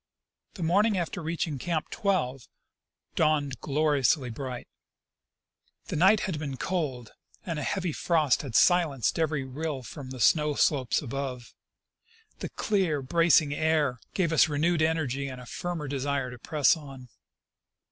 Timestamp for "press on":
16.39-17.09